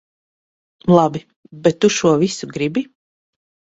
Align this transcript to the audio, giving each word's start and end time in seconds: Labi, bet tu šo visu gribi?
Labi, 0.95 1.21
bet 1.67 1.79
tu 1.85 1.93
šo 1.99 2.15
visu 2.25 2.51
gribi? 2.57 2.87